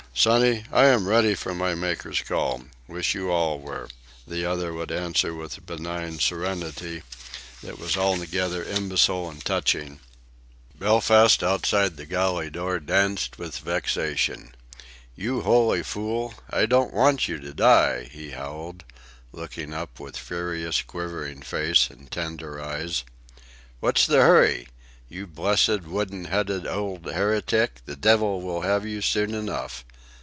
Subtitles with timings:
[0.13, 2.65] sonny, I am ready for my Maker's call...
[2.87, 3.87] wish you all were,"
[4.27, 7.01] the other would answer with a benign serenity
[7.63, 9.99] that was altogether imbecile and touching.
[10.77, 14.53] Belfast outside the galley door danced with vexation.
[15.15, 16.35] "You holy fool!
[16.51, 18.83] I don't want you to die," he howled,
[19.31, 23.05] looking up with furious, quivering face and tender eyes.
[23.79, 24.67] "What's the hurry?
[25.09, 29.83] You blessed wooden headed ould heretic, the divvle will have you soon enough.